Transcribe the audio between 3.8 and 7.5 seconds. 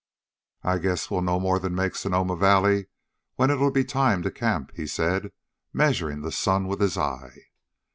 time to camp," he said, measuring the sun with his eye.